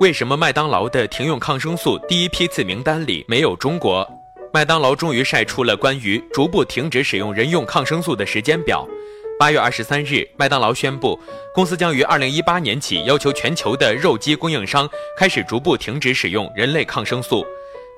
[0.00, 4.06] 为什么麦当劳的停用抗生素第一批次名单里没有中国？
[4.52, 8.86] 麦当劳终于晒出了关于逐步停止使用人用抗生素的时间表。
[9.38, 11.18] 八月二十三日，麦当劳宣布，
[11.54, 14.86] 公司将于二零一八年起要求全球的肉鸡供应商
[15.16, 17.42] 开始逐步停止使用人类抗生素。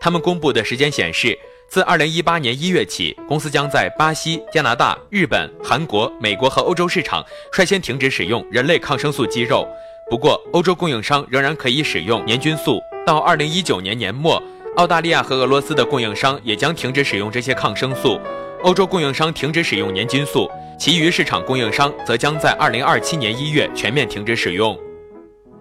[0.00, 1.36] 他们公布的时间显示，
[1.66, 9.66] 自二零一八年一月起，公司将在巴西、加拿大、日本、韩国、美国和欧洲市场率先停止使用人类抗生素鸡肉。
[10.10, 12.80] 不过，欧洲供应商仍然可以使用年菌素。
[13.06, 14.42] 到二零一九年年末，
[14.76, 18.18] 澳大利亚和俄罗斯的供应商也将停止使用这些抗生素。
[18.62, 24.78] 欧洲供应商停止使用年菌素，其余市场供应商则将在二零二七年一月全面停止使用。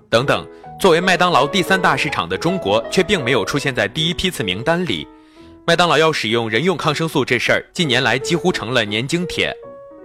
[0.09, 0.47] 等等，
[0.79, 5.05] 作为麦当劳第三大市场的中国，却并没有出现在第一批次名单里。
[5.65, 9.53] 麦当劳要使用人用抗生素这事儿，近年来几乎成了年经帖。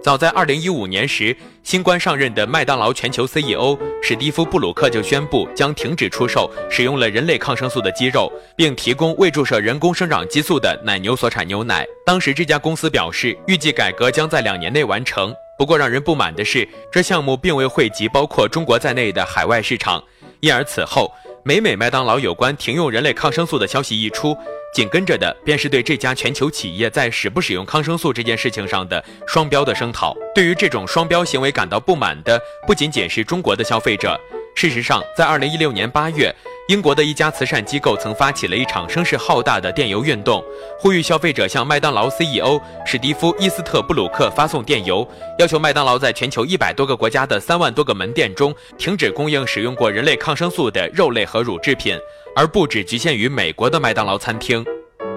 [0.03, 11.85] 早在二零一五年时，新官上任的麦当劳全球 CEO 史蒂夫·布鲁克就宣布将停止出售使用了人类抗生素的鸡肉，并提供未注射人工生长激素的奶牛所产牛奶。
[12.05, 15.33] 当时这家公司表示，预计改革将在两年内完成。
[15.57, 20.03] 不过让人不满的是，这项目并未惠及包括中国在内的海外市场，
[20.41, 21.09] 因而此后
[21.45, 24.35] 每每麦当劳有关停用人类抗生素的消息一出。
[24.73, 30.17] 紧跟着的便是对这家全球企业在使不使用抗生素这件事情上的双标的声讨。
[30.33, 34.19] 对于这种双标行为感到不满的，不仅仅是中国的消费者。
[34.55, 36.33] 事实上，在二零一六年八月，
[36.67, 40.41] 英国的一家慈善机构曾发起了一场声势浩大的电邮运动，
[40.79, 45.05] 呼吁消费者向麦当劳 CEO 史蒂夫·伊斯特布鲁克发送电邮，
[45.37, 51.97] 要求麦当劳在全球一百多个国家的三万多个门店中停止供应使用过人类抗生素的肉类和乳制品，
[52.33, 54.65] 而不只局限于美国的麦当劳餐厅。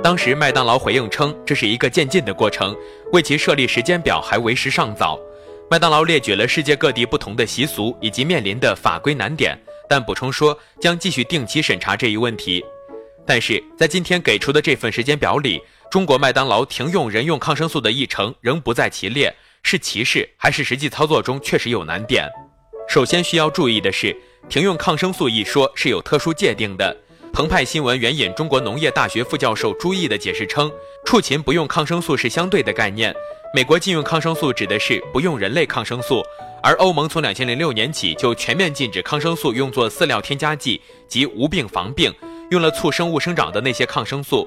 [0.03, 2.75] 当时，麦当劳回应称，这是一个渐进的过程，
[3.13, 5.17] 为其设立时间表还为时尚早。
[5.71, 9.57] 麦当劳列举了世界各地不同的习俗以及面临的法规难点，
[9.89, 12.65] 但补充说将继续定期审查这一问题。
[13.27, 22.29] 但是在今天给出的这份时间表里，中国麦当劳停用人用抗生素的议程仍不在其列，是歧视还是实际操作中确实有难点？
[22.89, 24.17] 首先需要注意的是，
[24.49, 26.97] 停用抗生素一说是有特殊界定的。
[27.33, 30.73] 澎湃新闻援引中国农业大学副教授朱毅的解释称，
[31.05, 33.15] 畜禽不用抗生素是相对的概念。
[33.53, 36.23] 美国禁用抗生素指的是不用人类抗生素，
[36.67, 42.13] 而欧盟从两千零六年起就全面禁止抗生素用作饲料添加剂及无病防病，
[42.51, 44.45] 用了促生物生长的那些抗生素。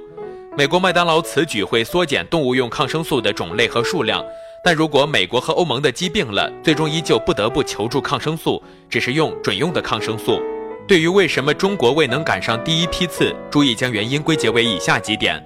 [0.57, 4.21] 美国麦当劳此举会缩减动物用抗生素的种类和数量，
[4.65, 10.41] 但如果美国和欧盟的鸡病了，最终依旧不得不求助抗生素，只是用准用的抗生素。
[10.85, 15.41] 对于为什么中国未能赶上第一批次，注意将原因归结为以下几点。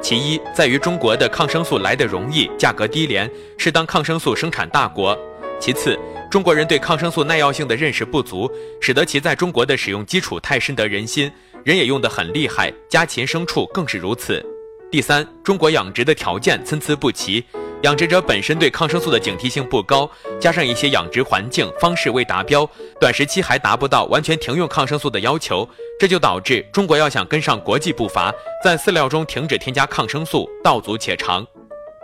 [0.00, 5.14] 其一，在于中国的抗生素来得容易，价格低廉，是当抗生素生产大国。
[5.60, 5.98] 其次，
[6.30, 11.30] 中国人对抗生素耐药性的认识不足，使得其在中国的使用基础太深得人心，
[11.64, 14.44] 人也用得很厉害，家禽牲畜更是如此。
[14.90, 17.44] 第三，中国养殖的条件参差不齐。
[17.82, 20.10] 养殖者本身对抗生素的警惕性不高，
[20.40, 22.68] 加上一些养殖环境方式未达标，
[23.00, 25.68] 短时期还达不到完全停用抗生素的要求，
[25.98, 28.32] 这就导致中国要想跟上国际步伐，
[28.64, 31.46] 在饲料中停止添加抗生素，道阻且长。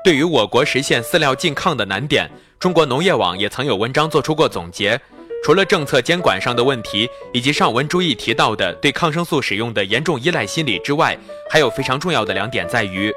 [0.05, 5.01] 对于我国实现饲料禁抗的难点，中国农业网也曾有文章做出过总结。
[5.43, 11.17] 除了政策监管上的问题，以及上文注意提到的对抗生素使用的严重依赖心理之外，
[11.51, 13.11] 还有非常重要的两点在于。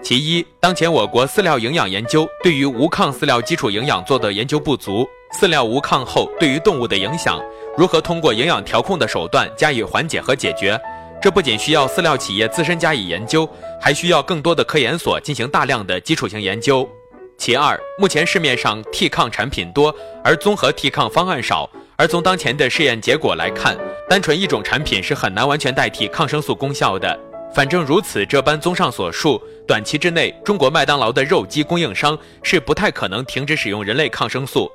[0.00, 5.04] 其一，当前我国饲料营养研究对于无抗饲料基础营养做的研究不足，
[5.40, 7.42] 饲料无抗后对于动物的影响，
[7.76, 10.80] 如何通过营养调控的手段加以缓解和解决？
[11.20, 13.48] 这不仅需要饲料企业自身加以研究，
[13.80, 16.88] 还需要更多的科研所进行大量的基础性研究。
[17.36, 23.76] 其二，目前市面上替抗产品多，而综合替抗方案少，而从当前的试验结果来看，
[24.08, 27.18] 单纯一种产品是很难完全代替抗生素功效的。
[27.54, 34.70] 反正如此这般，综上所述，短期之内，中国麦当劳的肉鸡供应商是不太可能停止使用人类抗生素。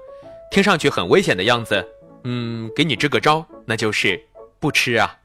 [0.52, 1.86] 听上去很危险的样子，
[2.26, 4.20] 嗯，给你支个招，那就是
[4.60, 5.16] 不吃啊。